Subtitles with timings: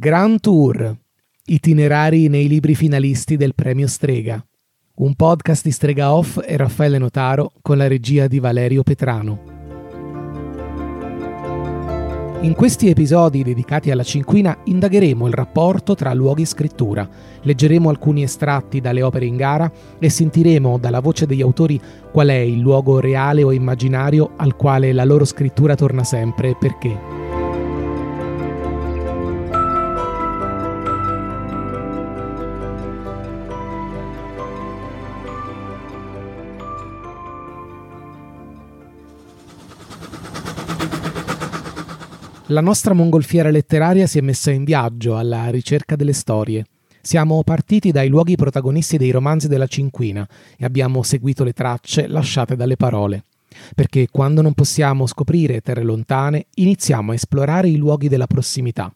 [0.00, 0.96] Grand Tour,
[1.46, 4.40] itinerari nei libri finalisti del premio Strega,
[4.98, 9.40] un podcast di Strega Off e Raffaele Notaro con la regia di Valerio Petrano.
[12.42, 17.08] In questi episodi dedicati alla cinquina indagheremo il rapporto tra luoghi e scrittura,
[17.42, 21.80] leggeremo alcuni estratti dalle opere in gara e sentiremo dalla voce degli autori
[22.12, 26.56] qual è il luogo reale o immaginario al quale la loro scrittura torna sempre e
[26.56, 27.17] perché.
[42.50, 46.64] La nostra mongolfiera letteraria si è messa in viaggio alla ricerca delle storie.
[47.02, 52.56] Siamo partiti dai luoghi protagonisti dei romanzi della Cinquina e abbiamo seguito le tracce lasciate
[52.56, 53.24] dalle parole.
[53.74, 58.90] Perché quando non possiamo scoprire terre lontane, iniziamo a esplorare i luoghi della prossimità.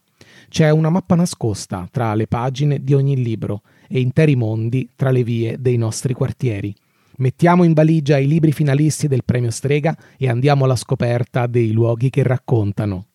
[0.49, 5.23] C'è una mappa nascosta tra le pagine di ogni libro e interi mondi tra le
[5.23, 6.73] vie dei nostri quartieri.
[7.17, 12.09] Mettiamo in valigia i libri finalisti del premio Strega e andiamo alla scoperta dei luoghi
[12.09, 13.09] che raccontano.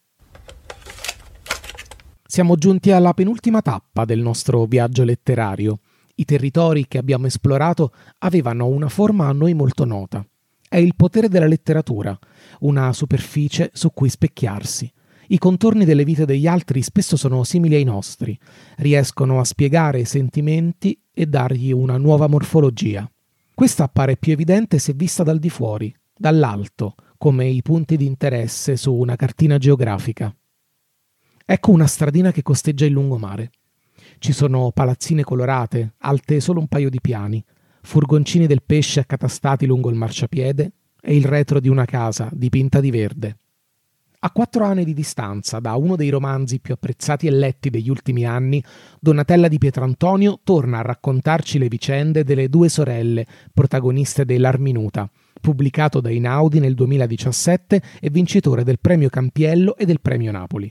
[2.31, 5.81] Siamo giunti alla penultima tappa del nostro viaggio letterario.
[6.17, 10.23] I territori che abbiamo esplorato avevano una forma a noi molto nota.
[10.69, 12.17] È il potere della letteratura,
[12.61, 14.93] una superficie su cui specchiarsi.
[15.29, 18.39] I contorni delle vite degli altri spesso sono simili ai nostri,
[18.77, 23.11] riescono a spiegare i sentimenti e dargli una nuova morfologia.
[23.55, 28.77] Questa appare più evidente se vista dal di fuori, dall'alto, come i punti di interesse
[28.77, 30.31] su una cartina geografica.
[31.51, 33.53] Ecco una stradina che costeggia il lungomare.
[34.19, 37.43] Ci sono palazzine colorate, alte solo un paio di piani,
[37.81, 42.91] furgoncini del pesce accatastati lungo il marciapiede e il retro di una casa dipinta di
[42.91, 43.39] verde.
[44.19, 48.27] A quattro anni di distanza da uno dei romanzi più apprezzati e letti degli ultimi
[48.27, 48.63] anni,
[49.01, 53.25] Donatella di Pietrantonio torna a raccontarci le vicende delle due sorelle,
[53.55, 60.31] protagoniste dell'Arminuta, pubblicato da Inaudi nel 2017 e vincitore del premio Campiello e del premio
[60.31, 60.71] Napoli.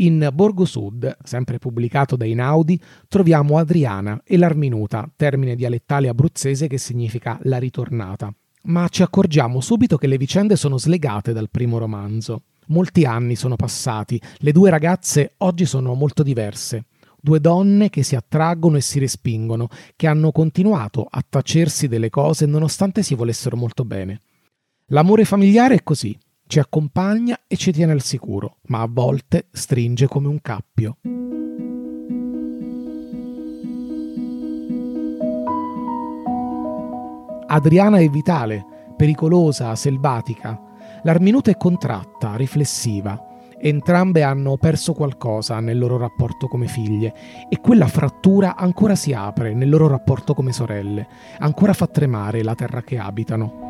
[0.00, 6.78] In Borgo Sud, sempre pubblicato da Inaudi, troviamo Adriana e l'Arminuta, termine dialettale abruzzese che
[6.78, 8.32] significa la ritornata.
[8.64, 12.42] Ma ci accorgiamo subito che le vicende sono slegate dal primo romanzo.
[12.66, 16.84] Molti anni sono passati, le due ragazze oggi sono molto diverse.
[17.20, 19.66] Due donne che si attraggono e si respingono,
[19.96, 24.20] che hanno continuato a tacersi delle cose nonostante si volessero molto bene.
[24.90, 26.16] L'amore familiare è così,
[26.48, 30.96] ci accompagna e ci tiene al sicuro, ma a volte stringe come un cappio.
[37.46, 38.64] Adriana è vitale,
[38.96, 40.58] pericolosa, selvatica.
[41.02, 43.26] L'Arminuta è contratta, riflessiva.
[43.60, 47.12] Entrambe hanno perso qualcosa nel loro rapporto come figlie
[47.50, 51.06] e quella frattura ancora si apre nel loro rapporto come sorelle,
[51.40, 53.67] ancora fa tremare la terra che abitano.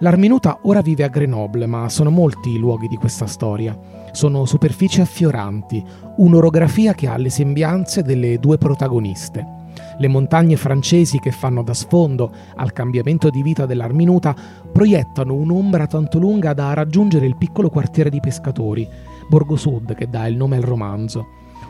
[0.00, 3.78] L'Arminuta ora vive a Grenoble, ma sono molti i luoghi di questa storia.
[4.12, 5.82] Sono superfici affioranti,
[6.16, 9.62] un'orografia che ha le sembianze delle due protagoniste.
[9.98, 14.34] Le montagne francesi che fanno da sfondo al cambiamento di vita dell'Arminuta
[14.72, 18.88] proiettano un'ombra tanto lunga da raggiungere il piccolo quartiere di pescatori,
[19.28, 21.26] Borgo Sud, che dà il nome al romanzo.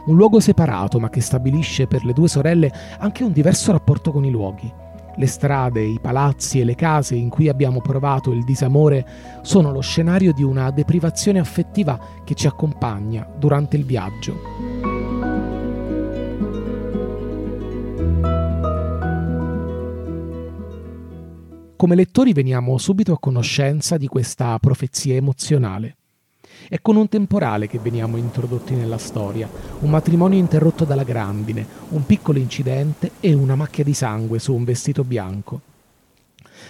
[0.07, 4.25] Un luogo separato, ma che stabilisce per le due sorelle anche un diverso rapporto con
[4.25, 4.73] i luoghi.
[5.17, 9.07] Le strade, i palazzi e le case in cui abbiamo provato il disamore
[9.43, 14.83] sono lo scenario di una deprivazione affettiva che ci accompagna durante il viaggio.
[21.77, 25.97] Come lettori veniamo subito a conoscenza di questa profezia emozionale.
[26.67, 29.49] È con un temporale che veniamo introdotti nella storia,
[29.81, 34.65] un matrimonio interrotto dalla grandine, un piccolo incidente e una macchia di sangue su un
[34.65, 35.61] vestito bianco.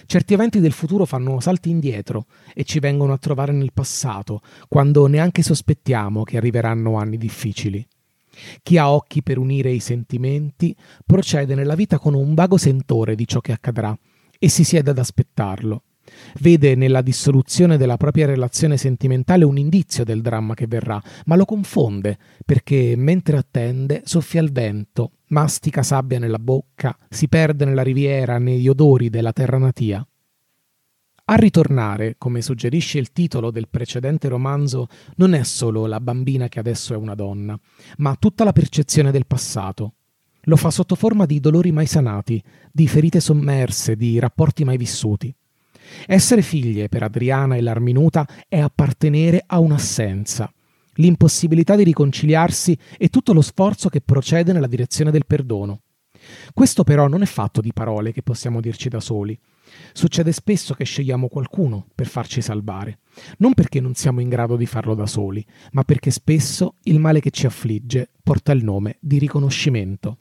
[0.07, 5.07] Certi eventi del futuro fanno salti indietro e ci vengono a trovare nel passato, quando
[5.07, 7.87] neanche sospettiamo che arriveranno anni difficili.
[8.63, 10.75] Chi ha occhi per unire i sentimenti
[11.07, 13.97] procede nella vita con un vago sentore di ciò che accadrà
[14.41, 15.83] e si siede ad aspettarlo.
[16.41, 21.45] Vede nella dissoluzione della propria relazione sentimentale un indizio del dramma che verrà, ma lo
[21.45, 28.39] confonde perché mentre attende soffia il vento, mastica sabbia nella bocca, si perde nella riviera,
[28.39, 30.07] negli odori della terra natia.
[31.27, 36.59] A ritornare, come suggerisce il titolo del precedente romanzo, non è solo la bambina che
[36.59, 37.59] adesso è una donna,
[37.99, 39.95] ma tutta la percezione del passato.
[40.43, 45.35] Lo fa sotto forma di dolori mai sanati, di ferite sommerse, di rapporti mai vissuti.
[46.07, 50.53] Essere figlie per Adriana e l'Arminuta è appartenere a un'assenza,
[50.95, 55.81] l'impossibilità di riconciliarsi e tutto lo sforzo che procede nella direzione del perdono.
[56.53, 59.39] Questo però non è fatto di parole che possiamo dirci da soli.
[59.93, 63.01] Succede spesso che scegliamo qualcuno per farci salvare,
[63.39, 67.21] non perché non siamo in grado di farlo da soli, ma perché spesso il male
[67.21, 70.19] che ci affligge porta il nome di riconoscimento.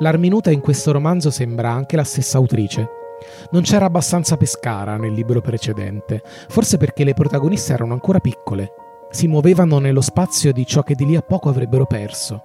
[0.00, 2.88] L'Arminuta in questo romanzo sembra anche la stessa autrice.
[3.50, 8.72] Non c'era abbastanza Pescara nel libro precedente, forse perché le protagoniste erano ancora piccole,
[9.10, 12.44] si muovevano nello spazio di ciò che di lì a poco avrebbero perso,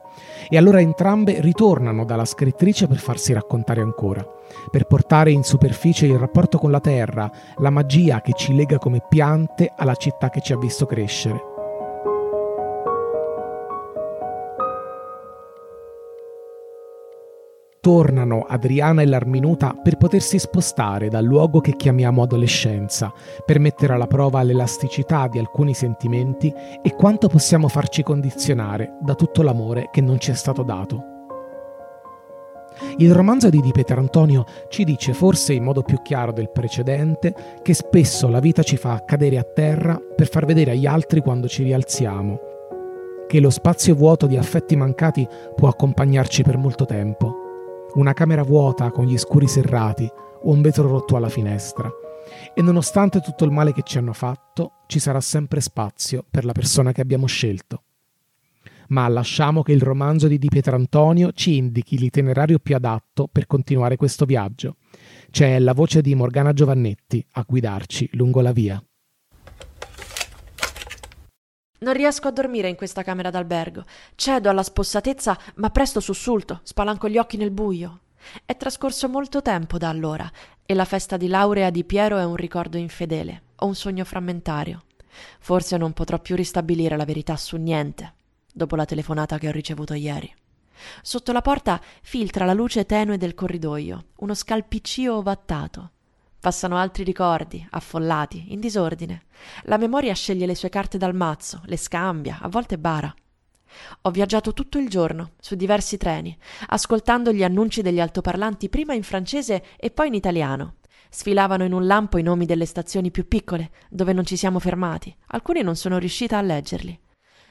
[0.50, 4.26] e allora entrambe ritornano dalla scrittrice per farsi raccontare ancora,
[4.72, 9.04] per portare in superficie il rapporto con la terra, la magia che ci lega come
[9.08, 11.53] piante alla città che ci ha visto crescere.
[17.84, 23.12] Tornano Adriana e l'Arminuta per potersi spostare dal luogo che chiamiamo adolescenza,
[23.46, 29.42] per mettere alla prova l'elasticità di alcuni sentimenti e quanto possiamo farci condizionare da tutto
[29.42, 31.04] l'amore che non ci è stato dato.
[33.00, 37.36] Il romanzo di Di Peter Antonio ci dice forse in modo più chiaro del precedente
[37.62, 41.50] che spesso la vita ci fa cadere a terra per far vedere agli altri quando
[41.50, 42.40] ci rialziamo,
[43.28, 47.42] che lo spazio vuoto di affetti mancati può accompagnarci per molto tempo
[47.96, 50.10] una camera vuota con gli scuri serrati
[50.46, 51.90] o un vetro rotto alla finestra.
[52.54, 56.54] E nonostante tutto il male che ci hanno fatto, ci sarà sempre spazio per la
[56.54, 57.84] persona che abbiamo scelto.
[58.90, 63.96] Ma lasciamo che il romanzo di Di Pietrantonio ci indichi l'itinerario più adatto per continuare
[63.96, 64.76] questo viaggio.
[65.32, 68.84] C'è la voce di Morgana Giovannetti a guidarci lungo la via.
[71.84, 73.84] Non riesco a dormire in questa camera d'albergo.
[74.16, 78.00] Cedo alla spossatezza, ma presto sussulto, spalanco gli occhi nel buio.
[78.46, 80.32] È trascorso molto tempo da allora
[80.66, 84.86] e la festa di laurea di Piero è un ricordo infedele o un sogno frammentario.
[85.40, 88.14] Forse non potrò più ristabilire la verità su niente
[88.54, 90.34] dopo la telefonata che ho ricevuto ieri.
[91.02, 95.92] Sotto la porta filtra la luce tenue del corridoio, uno scalpiccio ovattato.
[96.44, 99.28] Passano altri ricordi, affollati, in disordine.
[99.62, 103.16] La memoria sceglie le sue carte dal mazzo, le scambia, a volte bara.
[104.02, 106.38] Ho viaggiato tutto il giorno, su diversi treni,
[106.68, 110.76] ascoltando gli annunci degli altoparlanti prima in francese e poi in italiano.
[111.10, 115.16] Sfilavano in un lampo i nomi delle stazioni più piccole, dove non ci siamo fermati.
[115.28, 117.00] Alcuni non sono riuscita a leggerli.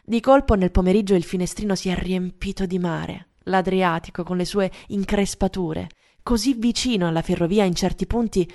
[0.05, 4.71] Di colpo nel pomeriggio il finestrino si è riempito di mare, l'Adriatico con le sue
[4.89, 5.89] increspature,
[6.23, 8.51] così vicino alla ferrovia in certi punti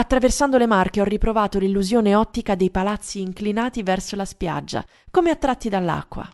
[0.00, 5.68] Attraversando le Marche ho riprovato l'illusione ottica dei palazzi inclinati verso la spiaggia, come attratti
[5.68, 6.26] dall'acqua.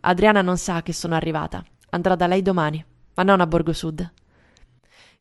[0.00, 1.64] Adriana non sa che sono arrivata.
[1.92, 2.84] Andrò da lei domani,
[3.14, 4.12] ma non a Borgo Sud.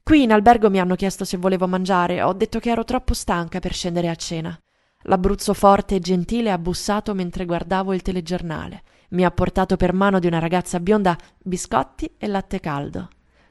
[0.03, 3.59] Qui in albergo mi hanno chiesto se volevo mangiare, ho detto che ero troppo stanca
[3.59, 4.59] per scendere a cena.
[5.03, 8.83] L'Abruzzo forte e gentile ha bussato mentre guardavo il telegiornale.
[9.11, 13.07] Mi ha portato per mano di una ragazza bionda biscotti e latte caldo.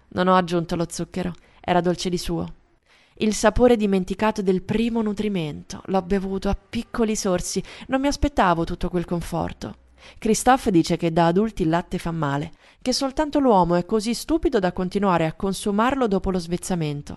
[0.09, 1.33] Non ho aggiunto lo zucchero,
[1.63, 2.57] era dolce di suo.
[3.19, 5.83] Il sapore dimenticato del primo nutrimento.
[5.87, 7.63] L'ho bevuto a piccoli sorsi.
[7.87, 9.77] Non mi aspettavo tutto quel conforto.
[10.19, 12.51] Christophe dice che da adulti il latte fa male,
[12.83, 17.17] che soltanto l'uomo è così stupido da continuare a consumarlo dopo lo svezzamento.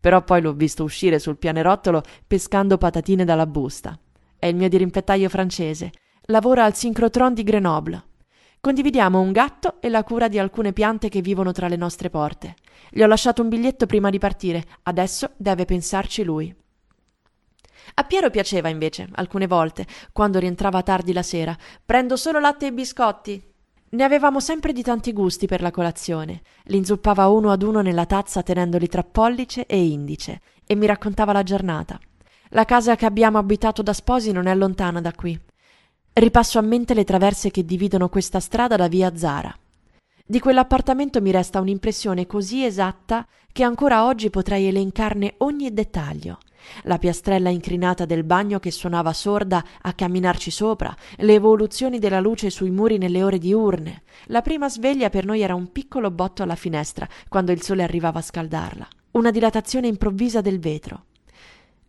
[0.00, 3.98] Però poi l'ho visto uscire sul pianerottolo pescando patatine dalla busta.
[4.38, 5.92] È il mio dirimpettaio francese.
[6.28, 8.02] Lavora al sincrotron di Grenoble.
[8.64, 12.54] Condividiamo un gatto e la cura di alcune piante che vivono tra le nostre porte.
[12.88, 16.56] Gli ho lasciato un biglietto prima di partire, adesso deve pensarci lui.
[17.92, 21.54] A Piero piaceva invece, alcune volte, quando rientrava tardi la sera.
[21.84, 23.52] Prendo solo latte e biscotti.
[23.90, 26.40] Ne avevamo sempre di tanti gusti per la colazione.
[26.62, 31.32] Li inzuppava uno ad uno nella tazza tenendoli tra pollice e indice e mi raccontava
[31.32, 32.00] la giornata.
[32.48, 35.38] La casa che abbiamo abitato da sposi non è lontana da qui.
[36.16, 39.52] Ripasso a mente le traverse che dividono questa strada da via Zara.
[40.24, 46.38] Di quell'appartamento mi resta un'impressione così esatta che ancora oggi potrei elencarne ogni dettaglio.
[46.82, 52.48] La piastrella incrinata del bagno che suonava sorda a camminarci sopra, le evoluzioni della luce
[52.48, 54.04] sui muri nelle ore diurne.
[54.26, 58.20] La prima sveglia per noi era un piccolo botto alla finestra quando il sole arrivava
[58.20, 58.86] a scaldarla.
[59.10, 61.06] Una dilatazione improvvisa del vetro.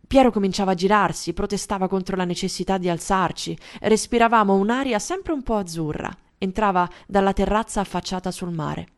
[0.06, 3.58] Piero cominciava a girarsi, protestava contro la necessità di alzarci.
[3.80, 6.16] Respiravamo un'aria sempre un po' azzurra.
[6.38, 8.88] Entrava dalla terrazza affacciata sul mare.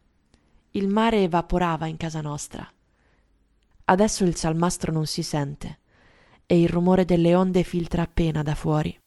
[0.73, 2.71] Il mare evaporava in casa nostra.
[3.85, 5.79] Adesso il salmastro non si sente
[6.45, 8.99] e il rumore delle onde filtra appena da fuori.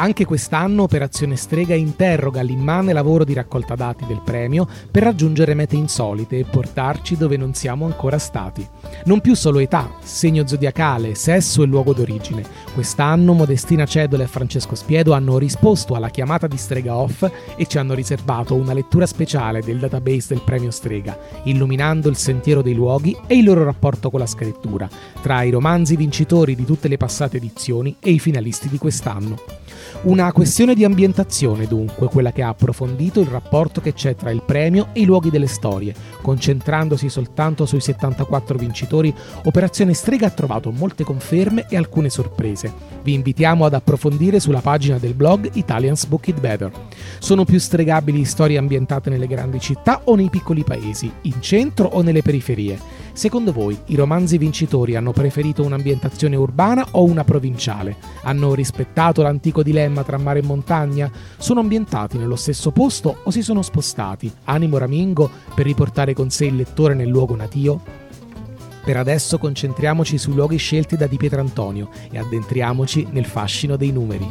[0.00, 5.74] Anche quest'anno Operazione Strega interroga l'immane lavoro di raccolta dati del premio per raggiungere mete
[5.74, 8.64] insolite e portarci dove non siamo ancora stati.
[9.06, 12.44] Non più solo età, segno zodiacale, sesso e luogo d'origine.
[12.74, 17.76] Quest'anno Modestina Cedola e Francesco Spiedo hanno risposto alla chiamata di Strega Off e ci
[17.76, 23.16] hanno riservato una lettura speciale del database del premio Strega, illuminando il sentiero dei luoghi
[23.26, 24.88] e il loro rapporto con la scrittura,
[25.20, 29.66] tra i romanzi vincitori di tutte le passate edizioni e i finalisti di quest'anno.
[30.02, 34.42] Una questione di ambientazione, dunque, quella che ha approfondito il rapporto che c'è tra il
[34.44, 35.94] premio e i luoghi delle storie.
[36.22, 39.12] Concentrandosi soltanto sui 74 vincitori,
[39.44, 42.72] Operazione Strega ha trovato molte conferme e alcune sorprese.
[43.02, 46.70] Vi invitiamo ad approfondire sulla pagina del blog Italians Book It Better.
[47.18, 52.02] Sono più stregabili storie ambientate nelle grandi città o nei piccoli paesi, in centro o
[52.02, 53.06] nelle periferie?
[53.18, 57.96] Secondo voi i romanzi vincitori hanno preferito un'ambientazione urbana o una provinciale?
[58.22, 61.10] Hanno rispettato l'antico dilemma tra mare e montagna?
[61.36, 66.44] Sono ambientati nello stesso posto o si sono spostati, animo ramingo, per riportare con sé
[66.44, 67.82] il lettore nel luogo natio?
[68.84, 74.30] Per adesso concentriamoci sui luoghi scelti da Di Pietrantonio e addentriamoci nel fascino dei numeri.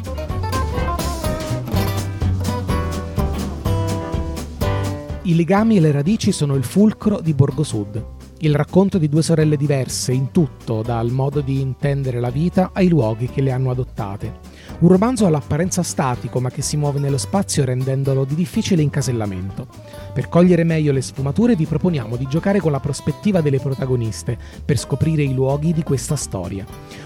[5.24, 9.22] I legami e le radici sono il fulcro di Borgo Sud, il racconto di due
[9.22, 13.70] sorelle diverse in tutto, dal modo di intendere la vita ai luoghi che le hanno
[13.70, 14.38] adottate.
[14.80, 19.66] Un romanzo all'apparenza statico ma che si muove nello spazio rendendolo di difficile incasellamento.
[20.14, 24.78] Per cogliere meglio le sfumature vi proponiamo di giocare con la prospettiva delle protagoniste per
[24.78, 26.64] scoprire i luoghi di questa storia.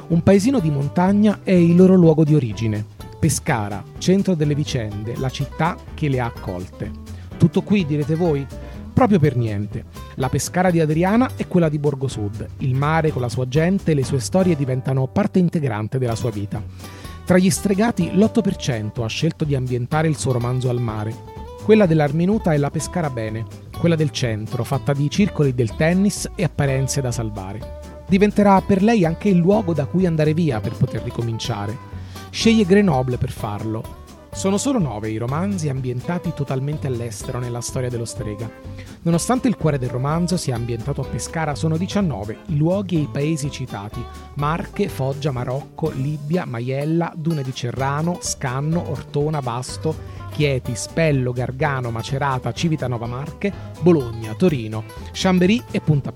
[0.09, 2.85] Un paesino di montagna è il loro luogo di origine.
[3.19, 6.91] Pescara, centro delle vicende, la città che le ha accolte.
[7.39, 8.47] Tutto qui, direte voi?
[8.93, 9.85] Proprio per niente.
[10.17, 12.47] La Pescara di Adriana è quella di Borgo Sud.
[12.59, 16.31] Il mare con la sua gente e le sue storie diventano parte integrante della sua
[16.31, 16.63] vita.
[17.25, 21.15] Tra gli stregati, l'8% ha scelto di ambientare il suo romanzo al mare.
[21.65, 23.47] Quella dell'Arminuta è la Pescara Bene,
[23.79, 27.81] quella del centro, fatta di circoli del tennis e apparenze da salvare.
[28.09, 31.91] Diventerà per lei anche il luogo da cui andare via per poter ricominciare.
[32.31, 34.02] Sceglie Grenoble per farlo,
[34.35, 38.51] sono solo nove i romanzi ambientati totalmente all'estero nella storia dello strega.
[39.03, 43.09] Nonostante il cuore del romanzo sia ambientato a Pescara, sono 19 i luoghi e i
[43.13, 44.03] paesi citati:
[44.35, 49.95] Marche, Foggia, Marocco, Libia, Maiella, Dune di Cerrano, Scanno, Ortona, Vasto,
[50.31, 56.11] Chieti, Spello, Gargano, Macerata, Civitanova Marche, Bologna, Torino, Chambéry e Punta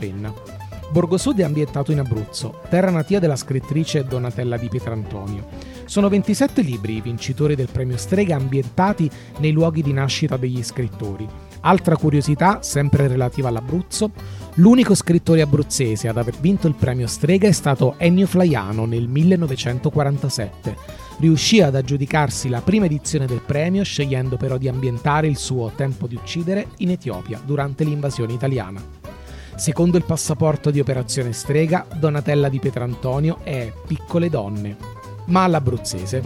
[0.87, 0.91] Penna.
[0.91, 5.47] Borgosud è ambientato in Abruzzo, terra natia della scrittrice Donatella di Pietrantonio.
[5.85, 11.29] Sono 27 libri i vincitori del premio Strega ambientati nei luoghi di nascita degli scrittori.
[11.61, 14.11] Altra curiosità, sempre relativa all'Abruzzo,
[14.55, 20.77] l'unico scrittore abruzzese ad aver vinto il premio Strega è stato Ennio Flaiano nel 1947.
[21.19, 26.07] Riuscì ad aggiudicarsi la prima edizione del premio scegliendo però di ambientare il suo Tempo
[26.07, 28.96] di uccidere in Etiopia durante l'invasione italiana.
[29.57, 34.77] Secondo il passaporto di Operazione Strega, Donatella di Pietrantonio è Piccole donne,
[35.27, 36.23] ma all'abruzzese.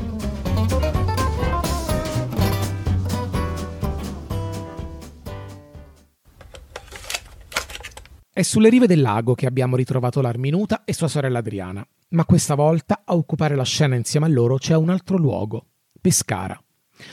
[8.33, 12.57] È sulle rive del lago che abbiamo ritrovato l'Arminuta e sua sorella Adriana, ma questa
[12.57, 15.67] volta a occupare la scena insieme a loro c'è un altro luogo,
[16.01, 16.61] Pescara.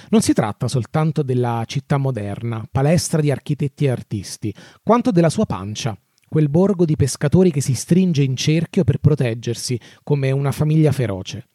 [0.10, 5.46] Non si tratta soltanto della città moderna, palestra di architetti e artisti, quanto della sua
[5.46, 5.98] pancia,
[6.28, 11.48] quel borgo di pescatori che si stringe in cerchio per proteggersi come una famiglia feroce.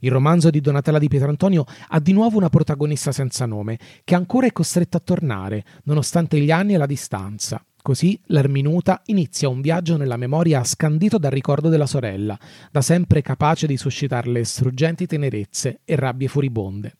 [0.00, 4.46] Il romanzo di Donatella di Pietrantonio ha di nuovo una protagonista senza nome, che ancora
[4.46, 7.64] è costretta a tornare, nonostante gli anni e la distanza.
[7.82, 12.38] Così l'Erminuta inizia un viaggio nella memoria scandito dal ricordo della sorella,
[12.70, 16.99] da sempre capace di suscitarle struggenti tenerezze e rabbie furibonde.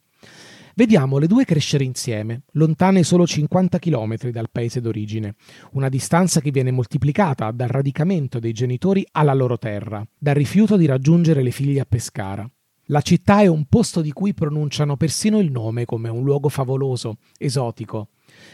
[0.80, 5.34] Vediamo le due crescere insieme, lontane solo 50 km dal paese d'origine,
[5.72, 10.86] una distanza che viene moltiplicata dal radicamento dei genitori alla loro terra, dal rifiuto di
[10.86, 12.50] raggiungere le figlie a Pescara.
[12.86, 17.18] La città è un posto di cui pronunciano persino il nome come un luogo favoloso,
[17.36, 18.08] esotico.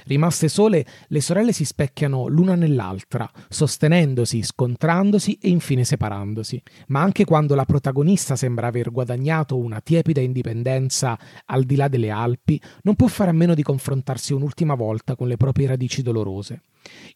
[0.05, 6.62] Rimaste sole, le sorelle si specchiano l'una nell'altra, sostenendosi, scontrandosi e infine separandosi.
[6.88, 12.11] Ma anche quando la protagonista sembra aver guadagnato una tiepida indipendenza al di là delle
[12.11, 16.62] Alpi, non può fare a meno di confrontarsi un'ultima volta con le proprie radici dolorose.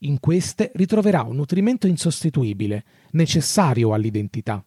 [0.01, 4.65] In queste ritroverà un nutrimento insostituibile, necessario all'identità.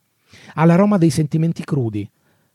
[0.56, 2.10] Ha l'aroma dei sentimenti crudi,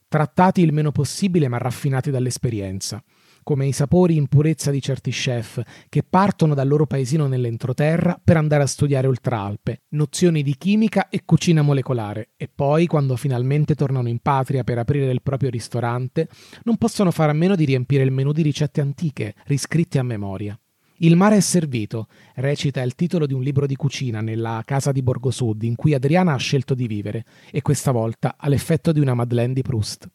[0.09, 3.03] trattati il meno possibile ma raffinati dall'esperienza.
[3.49, 8.37] Come i sapori in purezza di certi chef che partono dal loro paesino nell'entroterra per
[8.37, 14.11] andare a studiare oltralpe, nozioni di chimica e cucina molecolare e poi, quando finalmente tornano
[14.11, 16.28] in patria per aprire il proprio ristorante,
[16.64, 20.61] non possono fare a meno di riempire il menù di ricette antiche, riscritte a memoria.
[20.99, 25.00] Il mare è servito, recita il titolo di un libro di cucina nella casa di
[25.00, 29.00] Borgo Sud in cui Adriana ha scelto di vivere e questa volta ha l'effetto di
[29.00, 30.07] una Madeleine di Proust.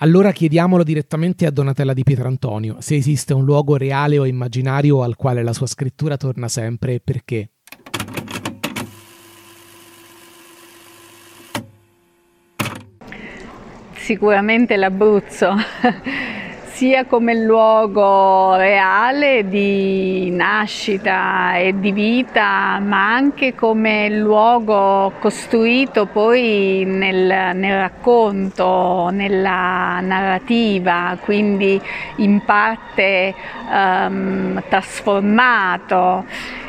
[0.00, 5.16] Allora chiediamolo direttamente a Donatella di Pietrantonio se esiste un luogo reale o immaginario al
[5.16, 7.50] quale la sua scrittura torna sempre e perché.
[13.94, 15.54] Sicuramente l'Abruzzo.
[16.78, 26.84] sia come luogo reale di nascita e di vita, ma anche come luogo costruito poi
[26.86, 31.82] nel, nel racconto, nella narrativa, quindi
[32.18, 33.34] in parte
[33.72, 36.26] um, trasformato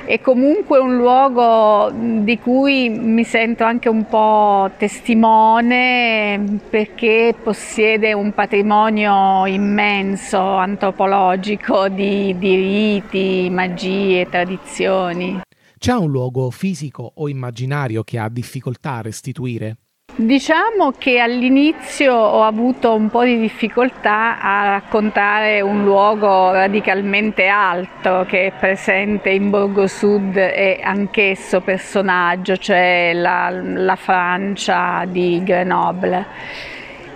[0.09, 8.33] è comunque un luogo di cui mi sento anche un po' testimone perché possiede un
[8.33, 15.41] patrimonio immenso antropologico di, di riti, magie, tradizioni.
[15.77, 19.77] C'è un luogo fisico o immaginario che ha difficoltà a restituire?
[20.21, 28.25] Diciamo che all'inizio ho avuto un po' di difficoltà a raccontare un luogo radicalmente alto
[28.27, 36.25] che è presente in Borgo Sud e anch'esso personaggio, cioè la, la Francia di Grenoble.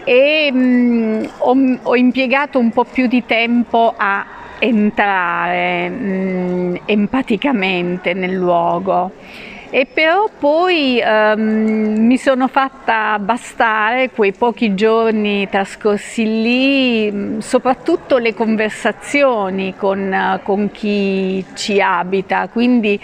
[0.05, 4.25] E mh, ho, ho, impiegato un po' più di tempo a
[4.59, 9.11] entrare mh, empaticamente nel luogo
[9.75, 18.19] e però poi um, mi sono fatta bastare quei pochi giorni trascorsi lì, mm, soprattutto
[18.19, 23.01] le conversazioni con, con chi ci abita, quindi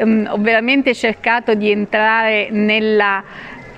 [0.00, 3.22] um, ho veramente cercato di entrare nella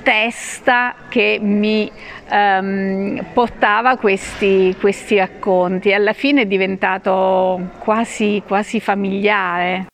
[0.03, 1.93] testa che mi
[2.31, 5.93] um, portava questi, questi racconti.
[5.93, 9.89] Alla fine è diventato quasi, quasi familiare.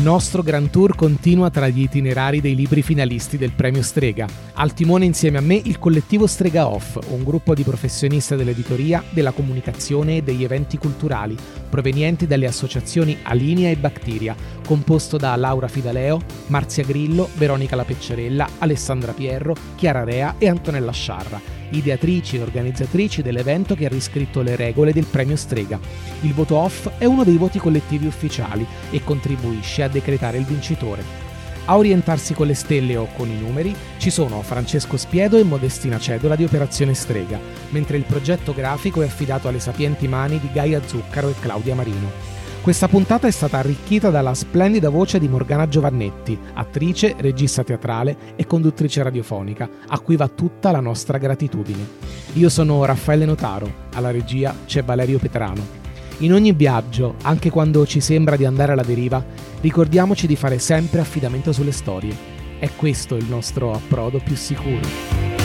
[0.00, 4.26] Nostro Grand Tour continua tra gli itinerari dei libri finalisti del premio Strega.
[4.54, 9.32] Al timone insieme a me il collettivo Strega Off, un gruppo di professionisti dell'editoria, della
[9.32, 11.36] comunicazione e degli eventi culturali,
[11.68, 14.34] provenienti dalle associazioni Alinea e Bacteria,
[14.66, 20.92] composto da Laura Fidaleo, Marzia Grillo, Veronica La Pecciarella, Alessandra Pierro, Chiara Rea e Antonella
[20.92, 25.78] Sciarra ideatrici e organizzatrici dell'evento che ha riscritto le regole del premio Strega.
[26.22, 31.28] Il voto off è uno dei voti collettivi ufficiali e contribuisce a decretare il vincitore.
[31.66, 35.98] A orientarsi con le stelle o con i numeri ci sono Francesco Spiedo e Modestina
[35.98, 40.80] Cedola di Operazione Strega, mentre il progetto grafico è affidato alle sapienti mani di Gaia
[40.84, 42.39] Zuccaro e Claudia Marino.
[42.62, 48.46] Questa puntata è stata arricchita dalla splendida voce di Morgana Giovannetti, attrice, regista teatrale e
[48.46, 51.88] conduttrice radiofonica, a cui va tutta la nostra gratitudine.
[52.34, 55.78] Io sono Raffaele Notaro, alla regia c'è Valerio Petrano.
[56.18, 59.24] In ogni viaggio, anche quando ci sembra di andare alla deriva,
[59.62, 62.14] ricordiamoci di fare sempre affidamento sulle storie.
[62.58, 65.39] È questo il nostro approdo più sicuro.